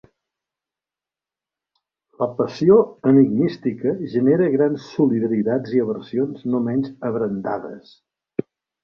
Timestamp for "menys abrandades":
6.71-7.93